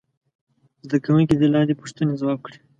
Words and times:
زده 0.85 0.97
کوونکي 1.05 1.33
دې 1.39 1.47
لاندې 1.55 1.79
پوښتنې 1.81 2.19
ځواب 2.21 2.39
کړي. 2.45 2.57